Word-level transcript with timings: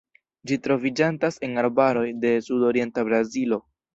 Ĝi 0.51 0.55
troviĝantas 0.67 1.37
en 1.49 1.53
arbaroj 1.65 2.07
de 2.25 2.33
sudorienta 2.47 3.07
Brazilo. 3.13 3.63